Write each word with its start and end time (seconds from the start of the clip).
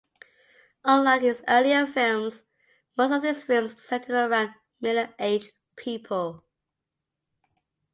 Unlike 0.83 1.21
his 1.21 1.43
earlier 1.47 1.85
films, 1.85 2.41
most 2.97 3.11
of 3.11 3.21
these 3.21 3.43
films 3.43 3.79
centered 3.83 4.15
around 4.15 4.49
middle 4.79 5.13
aged 5.19 5.51
people. 5.75 6.43